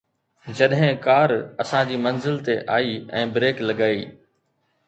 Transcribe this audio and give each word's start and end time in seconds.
جڏهن 0.59 0.87
ڪار 1.07 1.33
اسان 1.65 1.85
جي 1.91 1.99
منزل 2.05 2.41
تي 2.49 2.57
آئي 2.79 2.99
۽ 3.23 3.31
بريڪ 3.37 3.65
لڳائي 3.71 4.05